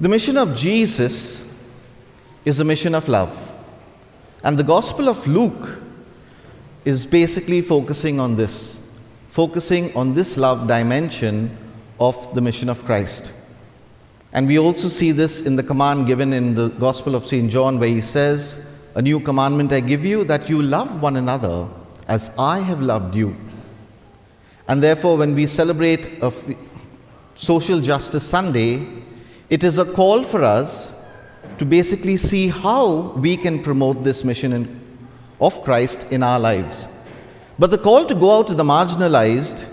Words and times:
The 0.00 0.08
mission 0.08 0.36
of 0.36 0.54
Jesus 0.54 1.44
is 2.44 2.60
a 2.60 2.64
mission 2.64 2.94
of 2.94 3.08
love. 3.08 3.52
And 4.44 4.56
the 4.56 4.62
Gospel 4.62 5.08
of 5.08 5.26
Luke 5.26 5.82
is 6.84 7.04
basically 7.04 7.62
focusing 7.62 8.20
on 8.20 8.36
this, 8.36 8.80
focusing 9.26 9.94
on 9.96 10.14
this 10.14 10.36
love 10.36 10.68
dimension 10.68 11.50
of 11.98 12.32
the 12.32 12.40
mission 12.40 12.68
of 12.68 12.84
Christ. 12.84 13.32
And 14.32 14.46
we 14.46 14.56
also 14.56 14.86
see 14.86 15.10
this 15.10 15.40
in 15.40 15.56
the 15.56 15.64
command 15.64 16.06
given 16.06 16.32
in 16.32 16.54
the 16.54 16.68
Gospel 16.68 17.16
of 17.16 17.26
St. 17.26 17.50
John, 17.50 17.80
where 17.80 17.88
he 17.88 18.00
says, 18.00 18.64
A 18.94 19.02
new 19.02 19.18
commandment 19.18 19.72
I 19.72 19.80
give 19.80 20.04
you, 20.04 20.22
that 20.24 20.48
you 20.48 20.62
love 20.62 21.02
one 21.02 21.16
another 21.16 21.66
as 22.06 22.32
I 22.38 22.60
have 22.60 22.82
loved 22.82 23.16
you. 23.16 23.36
And 24.68 24.80
therefore, 24.80 25.16
when 25.16 25.34
we 25.34 25.48
celebrate 25.48 26.22
a 26.22 26.32
Social 27.34 27.80
Justice 27.80 28.24
Sunday, 28.24 28.86
it 29.50 29.64
is 29.64 29.78
a 29.78 29.84
call 29.84 30.22
for 30.22 30.42
us 30.42 30.94
to 31.58 31.64
basically 31.64 32.16
see 32.16 32.48
how 32.48 33.12
we 33.16 33.36
can 33.36 33.62
promote 33.62 34.04
this 34.04 34.24
mission 34.24 34.52
in, 34.52 34.80
of 35.40 35.62
Christ 35.64 36.12
in 36.12 36.22
our 36.22 36.38
lives. 36.38 36.86
But 37.58 37.70
the 37.70 37.78
call 37.78 38.06
to 38.06 38.14
go 38.14 38.38
out 38.38 38.46
to 38.48 38.54
the 38.54 38.62
marginalized, 38.62 39.66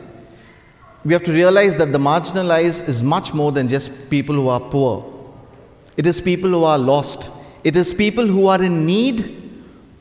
we 1.03 1.13
have 1.13 1.23
to 1.25 1.31
realize 1.31 1.77
that 1.77 1.91
the 1.91 1.99
marginalized 1.99 2.87
is 2.87 3.03
much 3.03 3.33
more 3.33 3.51
than 3.51 3.67
just 3.67 4.09
people 4.09 4.35
who 4.35 4.47
are 4.47 4.59
poor. 4.59 5.11
It 5.97 6.07
is 6.07 6.19
people 6.19 6.49
who 6.49 6.63
are 6.63 6.79
lost. 6.79 7.29
It 7.63 7.75
is 7.75 7.93
people 7.93 8.25
who 8.25 8.47
are 8.47 8.61
in 8.61 8.85
need 8.85 9.41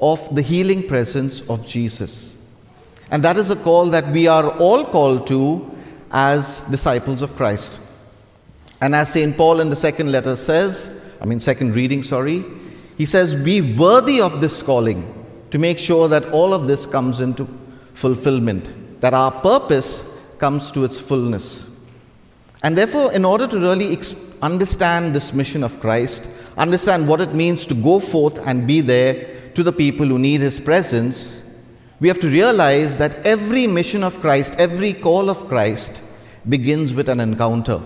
of 0.00 0.34
the 0.34 0.42
healing 0.42 0.86
presence 0.86 1.42
of 1.42 1.66
Jesus. 1.66 2.38
And 3.10 3.22
that 3.22 3.36
is 3.36 3.50
a 3.50 3.56
call 3.56 3.86
that 3.86 4.06
we 4.08 4.26
are 4.26 4.50
all 4.58 4.84
called 4.84 5.26
to 5.28 5.70
as 6.10 6.60
disciples 6.70 7.22
of 7.22 7.36
Christ. 7.36 7.80
And 8.84 8.94
as 8.94 9.14
St. 9.14 9.34
Paul 9.34 9.60
in 9.60 9.70
the 9.70 9.76
second 9.76 10.12
letter 10.12 10.36
says, 10.36 11.02
I 11.18 11.24
mean, 11.24 11.40
second 11.40 11.74
reading, 11.74 12.02
sorry, 12.02 12.44
he 12.98 13.06
says, 13.06 13.34
Be 13.34 13.74
worthy 13.78 14.20
of 14.20 14.42
this 14.42 14.62
calling 14.62 15.00
to 15.52 15.58
make 15.58 15.78
sure 15.78 16.06
that 16.08 16.26
all 16.32 16.52
of 16.52 16.66
this 16.66 16.84
comes 16.84 17.22
into 17.22 17.48
fulfillment, 17.94 19.00
that 19.00 19.14
our 19.14 19.30
purpose 19.30 20.14
comes 20.36 20.70
to 20.72 20.84
its 20.84 21.00
fullness. 21.00 21.74
And 22.62 22.76
therefore, 22.76 23.10
in 23.14 23.24
order 23.24 23.46
to 23.46 23.58
really 23.58 23.96
understand 24.42 25.14
this 25.14 25.32
mission 25.32 25.64
of 25.64 25.80
Christ, 25.80 26.28
understand 26.58 27.08
what 27.08 27.22
it 27.22 27.34
means 27.34 27.66
to 27.68 27.74
go 27.74 27.98
forth 27.98 28.38
and 28.46 28.66
be 28.66 28.82
there 28.82 29.50
to 29.54 29.62
the 29.62 29.72
people 29.72 30.04
who 30.04 30.18
need 30.18 30.42
His 30.42 30.60
presence, 30.60 31.40
we 32.00 32.08
have 32.08 32.20
to 32.20 32.28
realize 32.28 32.98
that 32.98 33.24
every 33.24 33.66
mission 33.66 34.04
of 34.04 34.20
Christ, 34.20 34.56
every 34.58 34.92
call 34.92 35.30
of 35.30 35.38
Christ 35.46 36.02
begins 36.46 36.92
with 36.92 37.08
an 37.08 37.20
encounter. 37.20 37.80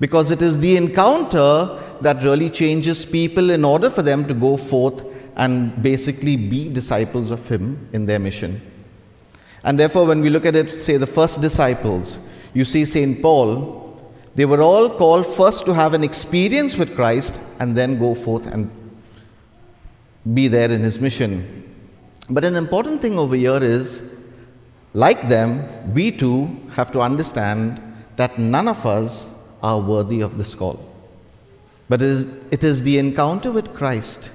Because 0.00 0.30
it 0.30 0.42
is 0.42 0.58
the 0.58 0.76
encounter 0.76 1.78
that 2.00 2.22
really 2.22 2.50
changes 2.50 3.04
people 3.04 3.50
in 3.50 3.64
order 3.64 3.90
for 3.90 4.02
them 4.02 4.26
to 4.28 4.34
go 4.34 4.56
forth 4.56 5.04
and 5.36 5.82
basically 5.82 6.36
be 6.36 6.68
disciples 6.68 7.30
of 7.30 7.46
Him 7.48 7.88
in 7.92 8.06
their 8.06 8.18
mission. 8.18 8.60
And 9.64 9.78
therefore, 9.78 10.06
when 10.06 10.20
we 10.20 10.30
look 10.30 10.46
at 10.46 10.56
it, 10.56 10.82
say 10.82 10.96
the 10.96 11.06
first 11.06 11.40
disciples, 11.40 12.18
you 12.54 12.64
see 12.64 12.84
St. 12.84 13.20
Paul, 13.20 13.84
they 14.34 14.44
were 14.44 14.62
all 14.62 14.88
called 14.88 15.26
first 15.26 15.66
to 15.66 15.74
have 15.74 15.94
an 15.94 16.04
experience 16.04 16.76
with 16.76 16.94
Christ 16.94 17.40
and 17.58 17.76
then 17.76 17.98
go 17.98 18.14
forth 18.14 18.46
and 18.46 18.70
be 20.32 20.48
there 20.48 20.70
in 20.70 20.80
his 20.80 21.00
mission. 21.00 21.64
But 22.30 22.44
an 22.44 22.56
important 22.56 23.00
thing 23.00 23.18
over 23.18 23.34
here 23.34 23.62
is, 23.62 24.12
like 24.94 25.28
them, 25.28 25.92
we 25.94 26.10
too 26.10 26.56
have 26.72 26.92
to 26.92 27.00
understand 27.00 27.80
that 28.16 28.38
none 28.38 28.68
of 28.68 28.84
us 28.84 29.30
are 29.62 29.80
worthy 29.80 30.20
of 30.20 30.38
this 30.38 30.54
call. 30.54 30.84
But 31.88 32.02
it 32.02 32.08
is, 32.08 32.22
it 32.50 32.64
is 32.64 32.82
the 32.82 32.98
encounter 32.98 33.50
with 33.50 33.74
Christ 33.74 34.30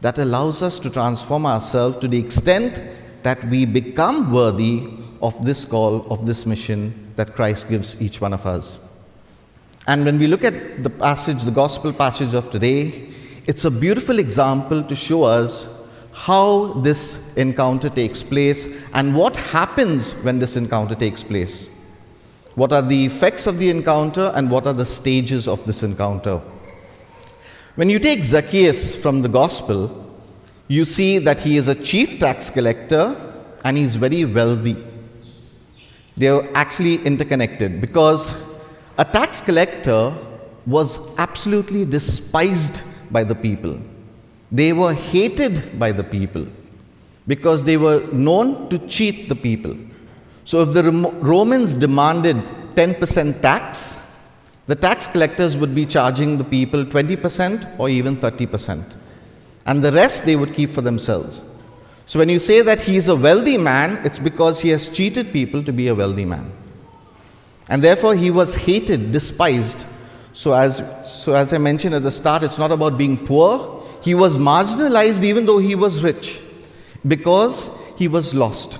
that 0.00 0.18
allows 0.18 0.62
us 0.62 0.78
to 0.80 0.90
transform 0.90 1.46
ourselves 1.46 1.98
to 1.98 2.08
the 2.08 2.18
extent 2.18 2.80
that 3.22 3.42
we 3.44 3.64
become 3.64 4.32
worthy 4.32 4.88
of 5.22 5.44
this 5.44 5.64
call, 5.64 6.06
of 6.12 6.26
this 6.26 6.44
mission 6.44 7.12
that 7.16 7.34
Christ 7.34 7.68
gives 7.68 8.00
each 8.00 8.20
one 8.20 8.32
of 8.32 8.44
us. 8.46 8.78
And 9.86 10.04
when 10.04 10.18
we 10.18 10.26
look 10.26 10.44
at 10.44 10.82
the 10.82 10.90
passage, 10.90 11.42
the 11.42 11.50
gospel 11.50 11.92
passage 11.92 12.34
of 12.34 12.50
today, 12.50 13.08
it's 13.46 13.64
a 13.64 13.70
beautiful 13.70 14.18
example 14.18 14.82
to 14.82 14.94
show 14.94 15.24
us 15.24 15.66
how 16.12 16.74
this 16.74 17.34
encounter 17.36 17.90
takes 17.90 18.22
place 18.22 18.68
and 18.94 19.14
what 19.14 19.36
happens 19.36 20.12
when 20.22 20.38
this 20.38 20.56
encounter 20.56 20.94
takes 20.94 21.22
place. 21.22 21.70
What 22.54 22.72
are 22.72 22.82
the 22.82 23.04
effects 23.04 23.46
of 23.46 23.58
the 23.58 23.68
encounter 23.68 24.32
and 24.34 24.50
what 24.50 24.66
are 24.66 24.72
the 24.72 24.84
stages 24.84 25.48
of 25.48 25.64
this 25.64 25.82
encounter? 25.82 26.40
When 27.74 27.90
you 27.90 27.98
take 27.98 28.22
Zacchaeus 28.22 28.94
from 28.94 29.22
the 29.22 29.28
gospel, 29.28 30.00
you 30.68 30.84
see 30.84 31.18
that 31.18 31.40
he 31.40 31.56
is 31.56 31.66
a 31.66 31.74
chief 31.74 32.20
tax 32.20 32.50
collector 32.50 33.16
and 33.64 33.76
he's 33.76 33.96
very 33.96 34.24
wealthy. 34.24 34.76
They 36.16 36.28
are 36.28 36.48
actually 36.54 37.04
interconnected 37.04 37.80
because 37.80 38.34
a 38.98 39.04
tax 39.04 39.40
collector 39.40 40.16
was 40.64 41.10
absolutely 41.18 41.84
despised 41.84 42.82
by 43.10 43.24
the 43.24 43.34
people. 43.34 43.80
They 44.52 44.72
were 44.72 44.94
hated 44.94 45.78
by 45.78 45.90
the 45.90 46.04
people 46.04 46.46
because 47.26 47.64
they 47.64 47.76
were 47.76 48.06
known 48.12 48.68
to 48.68 48.78
cheat 48.86 49.28
the 49.28 49.34
people. 49.34 49.76
So, 50.44 50.60
if 50.60 50.72
the 50.72 50.84
Romans 51.20 51.74
demanded 51.74 52.36
10% 52.74 53.40
tax, 53.40 54.02
the 54.66 54.74
tax 54.74 55.06
collectors 55.06 55.56
would 55.56 55.74
be 55.74 55.86
charging 55.86 56.38
the 56.38 56.44
people 56.44 56.84
20% 56.84 57.78
or 57.78 57.88
even 57.88 58.16
30%. 58.16 58.84
And 59.66 59.82
the 59.82 59.92
rest 59.92 60.24
they 60.24 60.36
would 60.36 60.54
keep 60.54 60.70
for 60.70 60.82
themselves. 60.82 61.40
So, 62.06 62.18
when 62.18 62.28
you 62.28 62.38
say 62.38 62.60
that 62.62 62.80
he 62.80 62.96
is 62.96 63.08
a 63.08 63.16
wealthy 63.16 63.56
man, 63.56 64.04
it's 64.04 64.18
because 64.18 64.60
he 64.60 64.68
has 64.70 64.88
cheated 64.88 65.32
people 65.32 65.62
to 65.64 65.72
be 65.72 65.88
a 65.88 65.94
wealthy 65.94 66.24
man. 66.24 66.52
And 67.68 67.82
therefore, 67.82 68.14
he 68.14 68.30
was 68.30 68.54
hated, 68.54 69.12
despised. 69.12 69.86
So 70.34 70.52
as, 70.52 70.82
so, 71.04 71.34
as 71.34 71.52
I 71.52 71.58
mentioned 71.58 71.94
at 71.94 72.02
the 72.02 72.10
start, 72.10 72.42
it's 72.42 72.58
not 72.58 72.72
about 72.72 72.98
being 72.98 73.16
poor, 73.16 73.86
he 74.02 74.14
was 74.14 74.36
marginalized 74.36 75.22
even 75.22 75.46
though 75.46 75.58
he 75.58 75.74
was 75.74 76.02
rich 76.02 76.40
because 77.06 77.70
he 77.96 78.08
was 78.08 78.34
lost. 78.34 78.78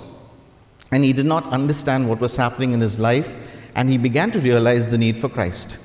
And 0.93 1.05
he 1.05 1.13
did 1.13 1.27
not 1.27 1.45
understand 1.47 2.09
what 2.09 2.21
was 2.21 2.37
happening 2.37 2.73
in 2.73 2.81
his 2.81 2.99
life, 2.99 3.35
and 3.75 3.89
he 3.89 3.99
began 3.99 4.31
to 4.33 4.41
realize 4.41 4.87
the 4.87 4.99
need 4.99 5.19
for 5.19 5.29
Christ. 5.29 5.79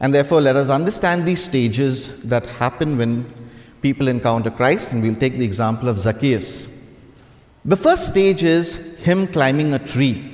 And 0.00 0.12
therefore, 0.12 0.40
let 0.40 0.56
us 0.56 0.68
understand 0.68 1.26
these 1.26 1.42
stages 1.42 2.20
that 2.22 2.44
happen 2.46 2.98
when 2.98 3.32
people 3.80 4.08
encounter 4.08 4.50
Christ, 4.50 4.92
and 4.92 5.02
we'll 5.02 5.14
take 5.14 5.34
the 5.38 5.44
example 5.44 5.88
of 5.88 5.98
Zacchaeus. 5.98 6.68
The 7.64 7.76
first 7.76 8.08
stage 8.08 8.42
is 8.42 8.96
him 8.98 9.28
climbing 9.28 9.74
a 9.74 9.78
tree. 9.78 10.28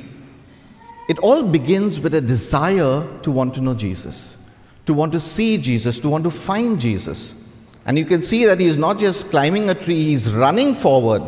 It 1.09 1.19
all 1.19 1.43
begins 1.43 2.01
with 2.01 2.15
a 2.15 2.21
desire 2.21 3.07
to 3.23 3.31
want 3.31 3.55
to 3.55 3.61
know 3.61 3.75
Jesus, 3.75 4.37
to 4.87 4.95
want 4.95 5.13
to 5.13 5.21
see 5.21 5.59
Jesus, 5.59 6.01
to 6.01 6.09
want 6.09 6.25
to 6.25 6.31
find 6.31 6.81
Jesus. 6.81 7.45
And 7.87 7.99
you 7.99 8.05
can 8.05 8.21
see 8.23 8.45
that 8.45 8.61
he 8.61 8.67
is 8.67 8.77
not 8.77 8.99
just 8.99 9.31
climbing 9.31 9.71
a 9.71 9.75
tree, 9.75 10.05
he's 10.05 10.31
running 10.31 10.75
forward. 10.75 11.23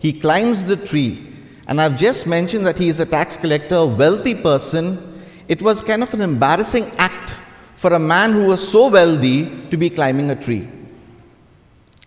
He 0.00 0.12
climbs 0.12 0.64
the 0.64 0.76
tree. 0.76 1.29
And 1.70 1.80
I've 1.80 1.96
just 1.96 2.26
mentioned 2.26 2.66
that 2.66 2.76
he 2.76 2.88
is 2.88 2.98
a 2.98 3.06
tax 3.06 3.36
collector, 3.36 3.76
a 3.76 3.86
wealthy 3.86 4.34
person. 4.34 5.22
It 5.46 5.62
was 5.62 5.80
kind 5.80 6.02
of 6.02 6.12
an 6.12 6.20
embarrassing 6.20 6.84
act 6.98 7.36
for 7.74 7.94
a 7.94 7.98
man 7.98 8.32
who 8.32 8.46
was 8.46 8.68
so 8.68 8.90
wealthy 8.90 9.48
to 9.70 9.76
be 9.76 9.88
climbing 9.88 10.32
a 10.32 10.36
tree. 10.36 10.68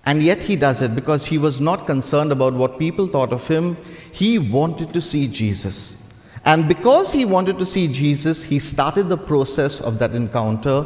And 0.05 0.21
yet 0.21 0.39
he 0.39 0.57
does 0.57 0.81
it 0.81 0.93
because 0.93 1.25
he 1.25 1.37
was 1.37 1.61
not 1.61 1.85
concerned 1.85 2.33
about 2.33 2.53
what 2.53 2.77
people 2.77 3.07
thought 3.07 3.31
of 3.31 3.47
him. 3.47 3.77
He 4.11 4.37
wanted 4.37 4.93
to 4.93 5.01
see 5.01 5.29
Jesus. 5.29 5.95
And 6.43 6.67
because 6.67 7.13
he 7.13 7.23
wanted 7.23 7.57
to 7.57 7.65
see 7.65 7.87
Jesus, 7.87 8.43
he 8.43 8.59
started 8.59 9.07
the 9.07 9.17
process 9.17 9.79
of 9.79 9.97
that 9.99 10.13
encounter, 10.13 10.81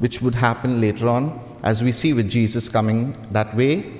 which 0.00 0.20
would 0.20 0.34
happen 0.34 0.80
later 0.80 1.06
on 1.06 1.40
as 1.62 1.84
we 1.84 1.92
see 1.92 2.14
with 2.14 2.28
Jesus 2.28 2.68
coming 2.68 3.12
that 3.30 3.54
way 3.54 3.92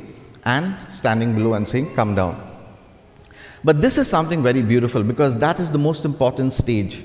and 0.44 0.76
standing 0.90 1.36
below 1.36 1.54
and 1.54 1.68
saying, 1.68 1.94
Come 1.94 2.16
down. 2.16 2.47
But 3.64 3.80
this 3.80 3.98
is 3.98 4.08
something 4.08 4.42
very 4.42 4.62
beautiful 4.62 5.02
because 5.02 5.36
that 5.36 5.58
is 5.58 5.70
the 5.70 5.78
most 5.78 6.04
important 6.04 6.52
stage 6.52 7.02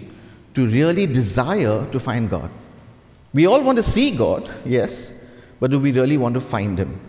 to 0.54 0.68
really 0.68 1.06
desire 1.06 1.86
to 1.92 2.00
find 2.00 2.30
God. 2.30 2.52
We 3.34 3.48
all 3.48 3.64
want 3.64 3.78
to 3.78 3.84
see 3.84 4.16
God, 4.16 4.50
yes, 4.64 5.24
but 5.60 5.72
do 5.72 5.80
we 5.80 5.92
really 5.92 6.18
want 6.18 6.36
to 6.36 6.42
find 6.42 6.78
Him? 6.78 7.00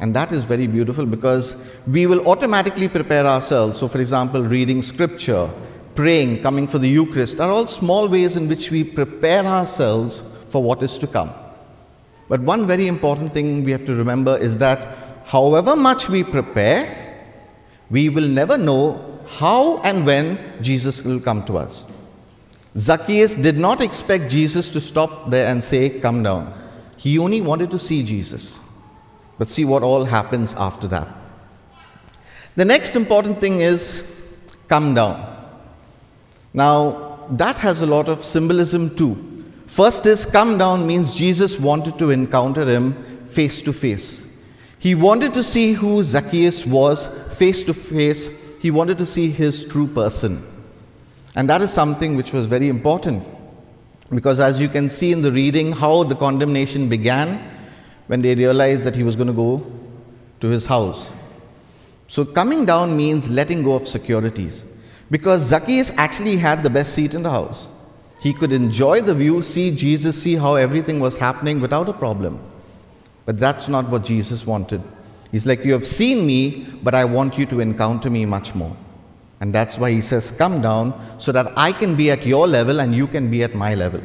And 0.00 0.16
that 0.16 0.32
is 0.32 0.44
very 0.44 0.66
beautiful 0.66 1.06
because 1.06 1.54
we 1.86 2.06
will 2.06 2.26
automatically 2.26 2.88
prepare 2.88 3.26
ourselves. 3.26 3.78
So, 3.78 3.86
for 3.86 4.00
example, 4.00 4.42
reading 4.42 4.82
scripture, 4.82 5.48
praying, 5.94 6.42
coming 6.42 6.66
for 6.66 6.78
the 6.78 6.88
Eucharist 6.88 7.38
are 7.38 7.50
all 7.50 7.66
small 7.66 8.08
ways 8.08 8.36
in 8.36 8.48
which 8.48 8.70
we 8.70 8.82
prepare 8.82 9.44
ourselves 9.44 10.22
for 10.48 10.62
what 10.62 10.82
is 10.82 10.98
to 10.98 11.06
come. 11.06 11.32
But 12.28 12.40
one 12.40 12.66
very 12.66 12.88
important 12.88 13.32
thing 13.32 13.62
we 13.62 13.72
have 13.72 13.84
to 13.84 13.94
remember 13.94 14.36
is 14.38 14.56
that 14.56 14.96
however 15.26 15.76
much 15.76 16.08
we 16.08 16.24
prepare, 16.24 17.01
we 17.92 18.08
will 18.08 18.28
never 18.40 18.56
know 18.56 18.84
how 19.38 19.78
and 19.82 20.06
when 20.06 20.38
Jesus 20.62 21.02
will 21.02 21.20
come 21.20 21.44
to 21.44 21.58
us. 21.58 21.84
Zacchaeus 22.76 23.34
did 23.34 23.58
not 23.58 23.82
expect 23.82 24.30
Jesus 24.30 24.70
to 24.70 24.80
stop 24.80 25.30
there 25.30 25.46
and 25.48 25.62
say, 25.62 26.00
Come 26.00 26.22
down. 26.22 26.52
He 26.96 27.18
only 27.18 27.42
wanted 27.42 27.70
to 27.70 27.78
see 27.78 28.02
Jesus. 28.02 28.58
But 29.38 29.50
see 29.50 29.66
what 29.66 29.82
all 29.82 30.04
happens 30.04 30.54
after 30.54 30.88
that. 30.88 31.08
The 32.56 32.64
next 32.64 32.96
important 32.96 33.38
thing 33.40 33.60
is 33.60 34.04
come 34.68 34.94
down. 34.94 35.28
Now, 36.54 37.26
that 37.30 37.56
has 37.58 37.82
a 37.82 37.86
lot 37.86 38.08
of 38.08 38.24
symbolism 38.24 38.94
too. 38.96 39.44
First 39.66 40.06
is 40.06 40.24
come 40.24 40.56
down 40.56 40.86
means 40.86 41.14
Jesus 41.14 41.58
wanted 41.58 41.98
to 41.98 42.10
encounter 42.10 42.64
him 42.64 42.94
face 43.24 43.60
to 43.62 43.72
face. 43.72 44.32
He 44.78 44.94
wanted 44.94 45.32
to 45.34 45.42
see 45.42 45.74
who 45.74 46.02
Zacchaeus 46.02 46.66
was 46.66 47.06
face 47.34 47.64
to 47.64 47.74
face. 47.74 48.28
He 48.60 48.70
wanted 48.70 48.98
to 48.98 49.06
see 49.06 49.30
his 49.30 49.64
true 49.64 49.86
person. 49.86 50.46
And 51.34 51.48
that 51.48 51.62
is 51.62 51.72
something 51.72 52.16
which 52.16 52.32
was 52.32 52.46
very 52.46 52.68
important 52.68 53.24
because, 54.10 54.40
as 54.40 54.60
you 54.60 54.68
can 54.68 54.88
see 54.88 55.12
in 55.12 55.22
the 55.22 55.32
reading, 55.32 55.72
how 55.72 56.04
the 56.04 56.14
condemnation 56.14 56.88
began 56.88 57.40
when 58.06 58.20
they 58.20 58.34
realized 58.34 58.84
that 58.84 58.94
he 58.94 59.02
was 59.02 59.16
going 59.16 59.28
to 59.28 59.32
go 59.32 59.64
to 60.40 60.48
his 60.48 60.66
house. 60.66 61.10
So, 62.08 62.24
coming 62.24 62.66
down 62.66 62.96
means 62.96 63.30
letting 63.30 63.62
go 63.62 63.72
of 63.72 63.88
securities 63.88 64.64
because 65.10 65.42
Zacchaeus 65.42 65.92
actually 65.96 66.36
had 66.36 66.62
the 66.62 66.70
best 66.70 66.92
seat 66.92 67.14
in 67.14 67.22
the 67.22 67.30
house. 67.30 67.68
He 68.20 68.32
could 68.32 68.52
enjoy 68.52 69.00
the 69.00 69.14
view, 69.14 69.42
see 69.42 69.74
Jesus, 69.74 70.22
see 70.22 70.36
how 70.36 70.54
everything 70.54 71.00
was 71.00 71.16
happening 71.16 71.60
without 71.60 71.88
a 71.88 71.92
problem. 71.92 72.40
But 73.24 73.38
that's 73.38 73.68
not 73.68 73.88
what 73.88 74.04
Jesus 74.04 74.46
wanted. 74.46 74.82
He's 75.32 75.46
like, 75.46 75.64
You 75.64 75.72
have 75.72 75.86
seen 75.86 76.24
me, 76.26 76.66
but 76.82 76.94
I 76.94 77.04
want 77.04 77.36
you 77.36 77.46
to 77.46 77.60
encounter 77.60 78.10
me 78.10 78.24
much 78.24 78.54
more. 78.54 78.76
And 79.40 79.52
that's 79.52 79.76
why 79.76 79.90
he 79.90 80.00
says, 80.00 80.30
Come 80.30 80.62
down 80.62 81.18
so 81.18 81.32
that 81.32 81.52
I 81.56 81.72
can 81.72 81.96
be 81.96 82.10
at 82.10 82.24
your 82.24 82.46
level 82.46 82.80
and 82.80 82.94
you 82.94 83.08
can 83.08 83.30
be 83.30 83.42
at 83.42 83.54
my 83.54 83.74
level. 83.74 84.02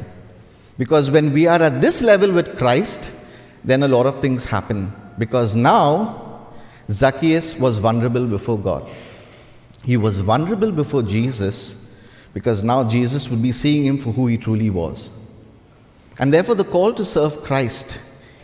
Because 0.78 1.12
when 1.12 1.34
we 1.34 1.46
are 1.46 1.62
at 1.62 1.82
this 1.82 2.02
level 2.02 2.32
with 2.32 2.58
Christ, 2.58 3.12
then 3.64 3.84
a 3.84 3.88
lot 3.88 4.06
of 4.06 4.20
things 4.22 4.46
happen. 4.46 4.94
Because 5.20 5.56
now, 5.56 6.48
Zacchaeus 6.90 7.56
was 7.56 7.80
vulnerable 7.80 8.26
before 8.26 8.58
God. 8.58 8.90
He 9.84 9.98
was 9.98 10.20
vulnerable 10.20 10.72
before 10.72 11.04
Jesus 11.04 11.92
because 12.34 12.64
now 12.64 12.88
Jesus 12.88 13.30
would 13.30 13.42
be 13.42 13.52
seeing 13.52 13.86
him 13.86 13.98
for 13.98 14.12
who 14.12 14.28
he 14.28 14.38
truly 14.38 14.70
was. 14.70 15.10
And 16.20 16.34
therefore, 16.34 16.56
the 16.56 16.64
call 16.64 16.94
to 16.94 17.06
serve 17.06 17.44
Christ 17.44 18.00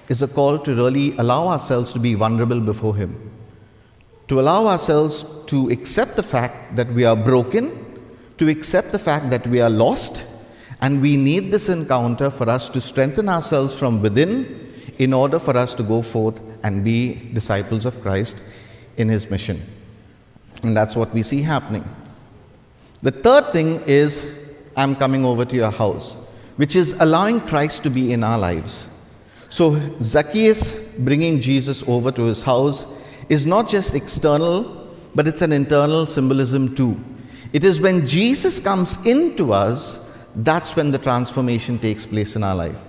is 0.10 0.22
a 0.22 0.28
call 0.28 0.60
to 0.60 0.76
really 0.76 1.16
allow 1.18 1.48
ourselves 1.48 1.94
to 1.94 2.00
be 2.00 2.14
vulnerable 2.14 2.60
before 2.60 2.96
Him 2.96 3.32
to 4.28 4.40
allow 4.40 4.68
ourselves 4.68 5.26
to 5.48 5.70
accept 5.70 6.16
the 6.16 6.24
fact 6.24 6.76
that 6.76 6.88
we 6.90 7.06
are 7.06 7.16
broken, 7.16 8.02
to 8.38 8.50
accept 8.50 8.92
the 8.92 9.00
fact 9.00 9.30
that 9.30 9.46
we 9.48 9.60
are 9.62 9.70
lost, 9.70 10.24
and 10.82 11.02
we 11.02 11.16
need 11.18 11.52
this 11.52 11.70
encounter 11.70 12.30
for 12.30 12.50
us 12.50 12.70
to 12.70 12.82
strengthen 12.82 13.30
ourselves 13.30 13.78
from 13.78 14.02
within 14.02 14.72
in 15.00 15.14
order 15.14 15.40
for 15.40 15.56
us 15.58 15.76
to 15.76 15.84
go 15.84 16.02
forth 16.02 16.40
and 16.64 16.84
be 16.84 17.16
disciples 17.34 17.86
of 17.86 18.02
Christ 18.02 18.38
in 18.98 19.10
His 19.10 19.30
mission. 19.30 19.62
And 20.64 20.76
that's 20.76 20.96
what 20.96 21.14
we 21.14 21.24
see 21.24 21.42
happening. 21.42 21.84
The 23.02 23.12
third 23.12 23.48
thing 23.52 23.82
is, 23.86 24.48
I'm 24.78 24.96
coming 24.96 25.26
over 25.26 25.44
to 25.46 25.56
your 25.56 25.72
house, 25.72 26.14
which 26.56 26.76
is 26.76 26.94
allowing 27.00 27.42
Christ 27.42 27.84
to 27.84 27.90
be 27.90 28.14
in 28.14 28.24
our 28.24 28.40
lives. 28.40 28.90
So, 29.54 29.80
Zacchaeus 30.02 30.96
bringing 30.98 31.40
Jesus 31.40 31.84
over 31.88 32.12
to 32.12 32.24
his 32.24 32.42
house 32.42 32.88
is 33.30 33.46
not 33.46 33.70
just 33.70 33.94
external, 33.94 34.90
but 35.14 35.28
it's 35.28 35.44
an 35.44 35.52
internal 35.52 36.08
symbolism 36.08 36.74
too. 36.74 37.00
It 37.54 37.64
is 37.64 37.80
when 37.80 38.08
Jesus 38.08 38.60
comes 38.60 39.06
into 39.06 39.54
us, 39.54 40.10
that's 40.38 40.76
when 40.76 40.90
the 40.90 40.98
transformation 40.98 41.78
takes 41.78 42.04
place 42.04 42.36
in 42.36 42.44
our 42.44 42.56
life. 42.56 42.80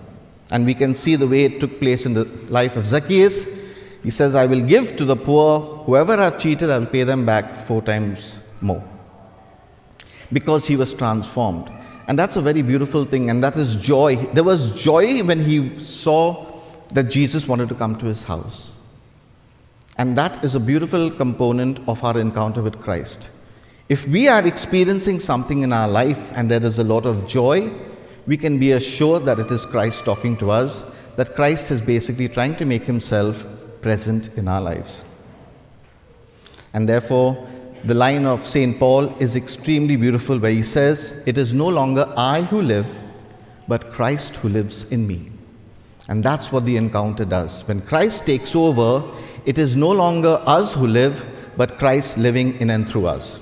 And 0.52 0.64
we 0.64 0.72
can 0.72 0.94
see 0.94 1.16
the 1.16 1.28
way 1.28 1.44
it 1.44 1.60
took 1.60 1.80
place 1.80 2.06
in 2.06 2.14
the 2.14 2.24
life 2.48 2.76
of 2.76 2.86
Zacchaeus. 2.86 3.60
He 4.02 4.10
says, 4.10 4.34
I 4.34 4.46
will 4.46 4.62
give 4.62 4.96
to 4.96 5.04
the 5.04 5.16
poor, 5.16 5.60
whoever 5.60 6.14
I've 6.14 6.40
cheated, 6.40 6.70
I 6.70 6.78
will 6.78 6.86
pay 6.86 7.02
them 7.04 7.26
back 7.26 7.60
four 7.66 7.82
times 7.82 8.38
more. 8.62 8.82
Because 10.32 10.66
he 10.66 10.76
was 10.76 10.94
transformed. 10.94 11.70
And 12.08 12.18
that's 12.18 12.36
a 12.36 12.40
very 12.40 12.62
beautiful 12.62 13.04
thing, 13.04 13.28
and 13.28 13.44
that 13.44 13.54
is 13.54 13.76
joy. 13.76 14.16
There 14.16 14.44
was 14.44 14.74
joy 14.82 15.22
when 15.22 15.40
he 15.40 15.78
saw 15.80 16.53
that 16.94 17.10
Jesus 17.10 17.46
wanted 17.46 17.68
to 17.68 17.74
come 17.74 17.96
to 17.98 18.06
his 18.06 18.22
house. 18.22 18.72
And 19.98 20.16
that 20.16 20.44
is 20.44 20.54
a 20.54 20.60
beautiful 20.60 21.10
component 21.10 21.78
of 21.88 22.02
our 22.02 22.18
encounter 22.18 22.62
with 22.62 22.80
Christ. 22.80 23.30
If 23.88 24.08
we 24.08 24.28
are 24.28 24.46
experiencing 24.46 25.20
something 25.20 25.62
in 25.62 25.72
our 25.72 25.88
life 25.88 26.32
and 26.34 26.50
there 26.50 26.62
is 26.62 26.78
a 26.78 26.84
lot 26.84 27.04
of 27.04 27.28
joy, 27.28 27.72
we 28.26 28.36
can 28.36 28.58
be 28.58 28.72
assured 28.72 29.24
that 29.26 29.38
it 29.38 29.50
is 29.50 29.66
Christ 29.66 30.04
talking 30.04 30.36
to 30.38 30.50
us, 30.50 30.90
that 31.16 31.34
Christ 31.34 31.70
is 31.70 31.80
basically 31.80 32.28
trying 32.28 32.56
to 32.56 32.64
make 32.64 32.84
himself 32.84 33.46
present 33.82 34.30
in 34.38 34.48
our 34.48 34.60
lives. 34.60 35.04
And 36.72 36.88
therefore, 36.88 37.46
the 37.84 37.94
line 37.94 38.24
of 38.24 38.46
St. 38.46 38.78
Paul 38.78 39.08
is 39.18 39.36
extremely 39.36 39.96
beautiful 39.96 40.38
where 40.38 40.50
he 40.50 40.62
says, 40.62 41.22
It 41.26 41.36
is 41.36 41.52
no 41.52 41.68
longer 41.68 42.10
I 42.16 42.42
who 42.42 42.62
live, 42.62 43.02
but 43.68 43.92
Christ 43.92 44.36
who 44.36 44.48
lives 44.48 44.90
in 44.90 45.06
me. 45.06 45.33
And 46.08 46.22
that's 46.22 46.52
what 46.52 46.64
the 46.64 46.76
encounter 46.76 47.24
does. 47.24 47.66
When 47.66 47.80
Christ 47.80 48.26
takes 48.26 48.54
over, 48.54 49.02
it 49.46 49.58
is 49.58 49.76
no 49.76 49.90
longer 49.90 50.40
us 50.44 50.74
who 50.74 50.86
live, 50.86 51.24
but 51.56 51.78
Christ 51.78 52.18
living 52.18 52.60
in 52.60 52.70
and 52.70 52.88
through 52.88 53.06
us. 53.06 53.40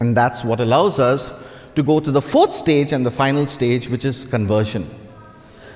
And 0.00 0.16
that's 0.16 0.44
what 0.44 0.60
allows 0.60 0.98
us 0.98 1.32
to 1.74 1.82
go 1.82 2.00
to 2.00 2.10
the 2.10 2.22
fourth 2.22 2.52
stage 2.52 2.92
and 2.92 3.04
the 3.04 3.10
final 3.10 3.46
stage, 3.46 3.88
which 3.88 4.04
is 4.04 4.24
conversion. 4.24 4.82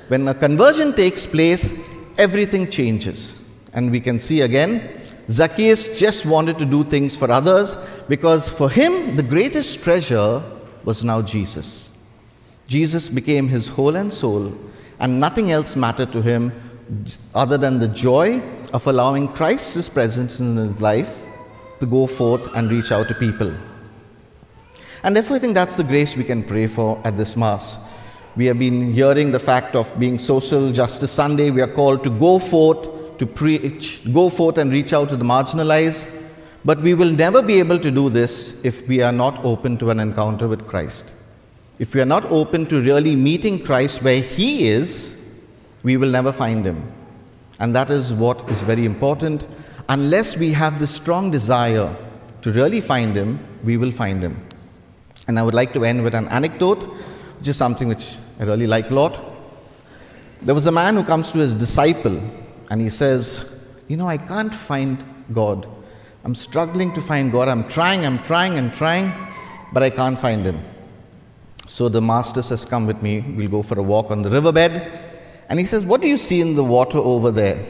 When 0.08 0.28
a 0.28 0.34
conversion 0.34 0.92
takes 0.92 1.26
place, 1.26 1.80
everything 2.16 2.70
changes. 2.70 3.38
And 3.72 3.90
we 3.90 4.00
can 4.00 4.20
see 4.20 4.42
again, 4.42 4.82
Zacchaeus 5.30 5.98
just 5.98 6.24
wanted 6.24 6.58
to 6.58 6.64
do 6.64 6.84
things 6.84 7.16
for 7.16 7.30
others 7.30 7.76
because 8.08 8.48
for 8.48 8.70
him, 8.70 9.16
the 9.16 9.22
greatest 9.22 9.82
treasure 9.82 10.42
was 10.84 11.04
now 11.04 11.20
Jesus. 11.20 11.90
Jesus 12.66 13.08
became 13.08 13.48
his 13.48 13.68
whole 13.68 13.96
and 13.96 14.12
soul, 14.12 14.56
and 15.00 15.20
nothing 15.20 15.50
else 15.50 15.76
mattered 15.76 16.12
to 16.12 16.22
him 16.22 16.52
other 17.34 17.58
than 17.58 17.78
the 17.78 17.88
joy 17.88 18.40
of 18.72 18.86
allowing 18.86 19.28
Christ's 19.28 19.88
presence 19.88 20.40
in 20.40 20.56
his 20.56 20.80
life 20.80 21.24
to 21.80 21.86
go 21.86 22.06
forth 22.06 22.54
and 22.56 22.70
reach 22.70 22.92
out 22.92 23.08
to 23.08 23.14
people. 23.14 23.52
And 25.02 25.14
therefore, 25.14 25.36
I 25.36 25.38
think 25.38 25.54
that's 25.54 25.76
the 25.76 25.84
grace 25.84 26.16
we 26.16 26.24
can 26.24 26.42
pray 26.42 26.66
for 26.66 27.00
at 27.04 27.16
this 27.16 27.36
Mass. 27.36 27.78
We 28.36 28.46
have 28.46 28.58
been 28.58 28.92
hearing 28.92 29.32
the 29.32 29.38
fact 29.38 29.74
of 29.74 29.88
being 29.98 30.18
Social 30.18 30.70
Justice 30.70 31.12
Sunday. 31.12 31.50
We 31.50 31.60
are 31.60 31.72
called 31.72 32.04
to 32.04 32.10
go 32.10 32.38
forth, 32.38 33.18
to 33.18 33.26
preach, 33.26 34.12
go 34.12 34.28
forth 34.28 34.58
and 34.58 34.72
reach 34.72 34.92
out 34.92 35.08
to 35.10 35.16
the 35.16 35.24
marginalized. 35.24 36.08
But 36.64 36.80
we 36.80 36.94
will 36.94 37.10
never 37.10 37.42
be 37.42 37.58
able 37.58 37.78
to 37.78 37.90
do 37.90 38.10
this 38.10 38.62
if 38.64 38.86
we 38.88 39.00
are 39.02 39.12
not 39.12 39.44
open 39.44 39.78
to 39.78 39.90
an 39.90 40.00
encounter 40.00 40.48
with 40.48 40.66
Christ. 40.66 41.14
If 41.78 41.94
we 41.94 42.00
are 42.00 42.06
not 42.06 42.24
open 42.26 42.66
to 42.66 42.80
really 42.80 43.14
meeting 43.14 43.62
Christ 43.62 44.02
where 44.02 44.20
He 44.20 44.68
is, 44.68 45.20
we 45.82 45.96
will 45.96 46.10
never 46.10 46.32
find 46.32 46.64
Him. 46.64 46.92
And 47.60 47.74
that 47.74 47.90
is 47.90 48.12
what 48.12 48.48
is 48.50 48.62
very 48.62 48.84
important. 48.84 49.46
Unless 49.88 50.36
we 50.36 50.52
have 50.52 50.78
the 50.80 50.86
strong 50.86 51.30
desire 51.30 51.94
to 52.42 52.52
really 52.52 52.80
find 52.80 53.14
Him, 53.14 53.38
we 53.64 53.76
will 53.76 53.92
find 53.92 54.22
Him. 54.22 54.44
And 55.28 55.38
I 55.38 55.42
would 55.42 55.54
like 55.54 55.72
to 55.74 55.84
end 55.84 56.02
with 56.02 56.14
an 56.14 56.28
anecdote, 56.28 56.78
which 57.38 57.48
is 57.48 57.56
something 57.56 57.88
which 57.88 58.16
I 58.40 58.44
really 58.44 58.66
like 58.66 58.90
a 58.90 58.94
lot. 58.94 59.20
There 60.40 60.54
was 60.54 60.66
a 60.66 60.72
man 60.72 60.94
who 60.94 61.04
comes 61.04 61.32
to 61.32 61.38
his 61.38 61.54
disciple 61.54 62.20
and 62.70 62.80
he 62.80 62.88
says, 62.88 63.50
You 63.88 63.96
know, 63.96 64.08
I 64.08 64.16
can't 64.16 64.54
find 64.54 65.02
God. 65.32 65.68
I'm 66.24 66.34
struggling 66.34 66.92
to 66.94 67.00
find 67.00 67.32
God. 67.32 67.48
I'm 67.48 67.68
trying, 67.68 68.04
I'm 68.04 68.22
trying, 68.24 68.58
and 68.58 68.72
trying, 68.72 69.12
but 69.72 69.82
I 69.82 69.90
can't 69.90 70.18
find 70.18 70.44
Him. 70.44 70.60
So 71.68 71.88
the 71.88 72.00
master 72.00 72.42
says, 72.42 72.64
Come 72.64 72.86
with 72.86 73.02
me. 73.02 73.20
We'll 73.20 73.48
go 73.48 73.62
for 73.62 73.78
a 73.78 73.82
walk 73.82 74.10
on 74.10 74.22
the 74.22 74.30
riverbed. 74.30 74.90
And 75.48 75.58
he 75.58 75.64
says, 75.64 75.84
What 75.84 76.00
do 76.00 76.08
you 76.08 76.18
see 76.18 76.40
in 76.40 76.56
the 76.56 76.64
water 76.64 76.98
over 76.98 77.30
there? 77.30 77.64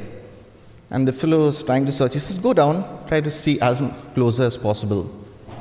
And 0.90 1.06
the 1.06 1.12
fellow 1.12 1.48
is 1.48 1.62
trying 1.62 1.84
to 1.84 1.92
search. 1.92 2.14
He 2.14 2.20
says, 2.20 2.38
Go 2.38 2.54
down, 2.54 3.06
try 3.08 3.20
to 3.20 3.30
see 3.30 3.60
as 3.60 3.82
closer 4.14 4.44
as 4.44 4.56
possible. 4.56 5.10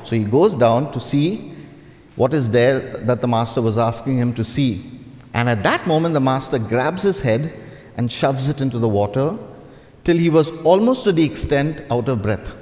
So 0.06 0.16
he 0.16 0.24
goes 0.24 0.56
down 0.56 0.94
to 0.94 1.02
see 1.02 1.54
what 2.16 2.34
is 2.34 2.50
there 2.50 2.80
that 2.80 3.22
the 3.22 3.28
master 3.28 3.62
was 3.62 3.78
asking 3.78 4.18
him 4.18 4.34
to 4.36 4.44
see. 4.44 4.90
And 5.34 5.50
at 5.50 5.64
that 5.64 5.86
moment, 5.86 6.14
the 6.14 6.20
master 6.20 6.58
grabs 6.58 7.04
his 7.04 7.20
head 7.20 7.54
and 7.98 8.12
shoves 8.12 8.48
it 8.48 8.62
into 8.62 8.80
the 8.80 8.88
water 8.88 9.38
till 10.04 10.16
he 10.16 10.30
was 10.30 10.50
almost 10.62 11.04
to 11.04 11.12
the 11.12 11.24
extent 11.24 11.84
out 11.92 12.08
of 12.08 12.22
breath. 12.22 12.54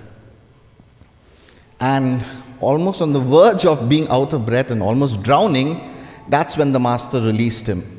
And 1.79 2.25
almost 2.62 3.02
on 3.02 3.14
the 3.14 3.20
verge 3.20 3.66
of 3.66 3.90
being 3.90 4.08
out 4.10 4.34
of 4.34 4.46
breath 4.46 4.72
and 4.72 4.82
almost 4.82 5.24
drowning, 5.24 5.94
that's 6.30 6.58
when 6.58 6.72
the 6.72 6.80
master 6.80 7.22
released 7.22 7.68
him. 7.68 7.92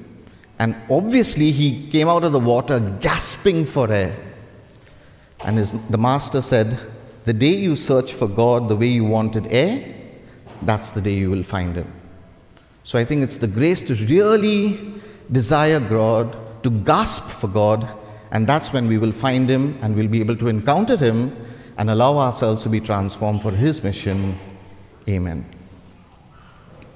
And 0.58 0.74
obviously, 0.90 1.50
he 1.50 1.88
came 1.90 2.08
out 2.08 2.24
of 2.24 2.32
the 2.32 2.40
water 2.40 2.80
gasping 3.00 3.64
for 3.64 3.92
air. 3.92 4.16
And 5.44 5.58
his, 5.58 5.70
the 5.90 5.98
master 5.98 6.40
said, 6.40 6.78
The 7.24 7.32
day 7.32 7.54
you 7.54 7.76
search 7.76 8.12
for 8.12 8.26
God 8.26 8.68
the 8.68 8.76
way 8.76 8.86
you 8.86 9.04
wanted 9.04 9.46
air, 9.48 9.94
that's 10.62 10.90
the 10.90 11.00
day 11.00 11.14
you 11.14 11.30
will 11.30 11.42
find 11.42 11.76
him. 11.76 11.92
So 12.84 12.98
I 12.98 13.04
think 13.04 13.22
it's 13.22 13.38
the 13.38 13.48
grace 13.48 13.82
to 13.82 13.94
really 13.94 14.78
desire 15.30 15.80
God, 15.80 16.36
to 16.62 16.70
gasp 16.70 17.28
for 17.28 17.48
God, 17.48 17.86
and 18.30 18.46
that's 18.46 18.72
when 18.72 18.88
we 18.88 18.98
will 18.98 19.12
find 19.12 19.48
him 19.48 19.78
and 19.82 19.94
we'll 19.94 20.08
be 20.08 20.20
able 20.20 20.36
to 20.36 20.48
encounter 20.48 20.96
him 20.96 21.36
and 21.78 21.90
allow 21.90 22.18
ourselves 22.18 22.62
to 22.62 22.68
be 22.68 22.80
transformed 22.80 23.42
for 23.42 23.50
His 23.50 23.82
mission. 23.82 24.38
Amen. 25.08 25.55